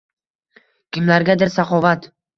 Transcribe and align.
Kimlargadir— 0.97 1.53
saxovat. 1.59 2.09